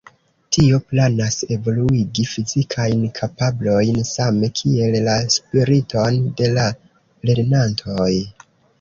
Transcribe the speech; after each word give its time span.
Tio 0.55 0.77
planas 0.93 1.35
evoluigi 1.55 2.25
fizikajn 2.31 3.05
kapablojn 3.21 4.01
same 4.15 4.51
kiel 4.63 5.01
la 5.11 5.17
spiriton 5.37 6.21
de 6.43 6.53
la 6.59 6.69
lernantoj. 7.31 8.13